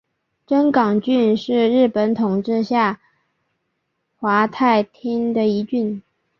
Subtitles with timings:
[0.47, 2.99] 真冈郡是日本统治下
[4.17, 6.01] 桦太厅的一郡。